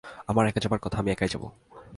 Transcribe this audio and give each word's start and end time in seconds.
আমার 0.27 0.47
একা 0.47 0.59
যাবার 0.59 0.79
কথা, 0.79 0.97
একাই 1.11 1.27
যাব। 1.27 1.43